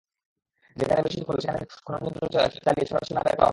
[0.75, 2.25] যেখানে বেশি দখল, সেখানে খননযন্ত্র
[2.65, 3.49] চালিয়ে ছড়ার সীমানা বের করা হবে।